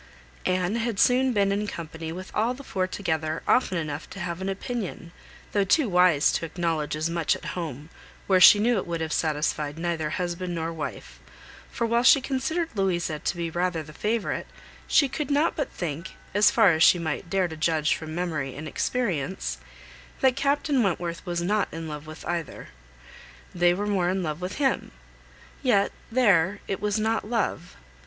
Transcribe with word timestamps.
Anne 0.47 0.77
had 0.77 0.99
soon 0.99 1.31
been 1.31 1.51
in 1.51 1.67
company 1.67 2.11
with 2.11 2.31
all 2.33 2.55
the 2.55 2.63
four 2.63 2.87
together 2.87 3.43
often 3.47 3.77
enough 3.77 4.09
to 4.09 4.19
have 4.19 4.41
an 4.41 4.49
opinion, 4.49 5.11
though 5.51 5.63
too 5.63 5.87
wise 5.87 6.31
to 6.31 6.43
acknowledge 6.43 6.95
as 6.95 7.07
much 7.07 7.35
at 7.35 7.45
home, 7.53 7.87
where 8.25 8.41
she 8.41 8.57
knew 8.57 8.77
it 8.77 8.87
would 8.87 8.99
have 8.99 9.13
satisfied 9.13 9.77
neither 9.77 10.09
husband 10.09 10.55
nor 10.55 10.73
wife; 10.73 11.19
for 11.69 11.85
while 11.85 12.01
she 12.01 12.19
considered 12.19 12.69
Louisa 12.73 13.19
to 13.19 13.37
be 13.37 13.51
rather 13.51 13.83
the 13.83 13.93
favourite, 13.93 14.47
she 14.87 15.07
could 15.07 15.29
not 15.29 15.55
but 15.55 15.69
think, 15.69 16.13
as 16.33 16.49
far 16.49 16.71
as 16.73 16.81
she 16.81 16.97
might 16.97 17.29
dare 17.29 17.47
to 17.47 17.55
judge 17.55 17.93
from 17.93 18.15
memory 18.15 18.55
and 18.55 18.67
experience, 18.67 19.59
that 20.19 20.35
Captain 20.35 20.81
Wentworth 20.81 21.23
was 21.27 21.43
not 21.43 21.67
in 21.71 21.87
love 21.87 22.07
with 22.07 22.25
either. 22.25 22.69
They 23.53 23.75
were 23.75 23.85
more 23.85 24.09
in 24.09 24.23
love 24.23 24.41
with 24.41 24.53
him; 24.55 24.93
yet 25.61 25.91
there 26.11 26.59
it 26.67 26.81
was 26.81 26.97
not 26.99 27.29
love. 27.29 27.75